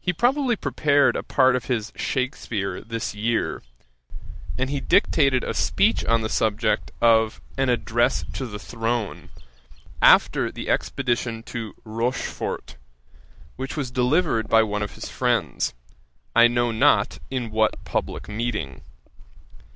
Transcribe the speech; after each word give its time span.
He 0.00 0.12
probably 0.12 0.54
prepared 0.54 1.16
a 1.16 1.22
part 1.24 1.56
of 1.56 1.64
his 1.64 1.92
Shakspeare 1.96 2.80
this 2.80 3.12
year, 3.12 3.60
and 4.56 4.70
he 4.70 4.78
dictated 4.78 5.42
a 5.42 5.52
speech 5.52 6.04
on 6.04 6.20
the 6.20 6.28
subject 6.28 6.92
of 7.00 7.40
an 7.58 7.68
Address 7.68 8.24
to 8.34 8.46
the 8.46 8.60
Throne, 8.60 9.30
after 10.00 10.52
the 10.52 10.70
expedition 10.70 11.42
to 11.42 11.74
Rochfort, 11.84 12.76
which 13.56 13.76
was 13.76 13.90
delivered 13.90 14.46
by 14.48 14.62
one 14.62 14.84
of 14.84 14.94
his 14.94 15.08
friends, 15.08 15.74
I 16.36 16.46
know 16.46 16.70
not 16.70 17.18
in 17.28 17.50
what 17.50 17.84
publick 17.84 18.28
meeting. 18.28 18.82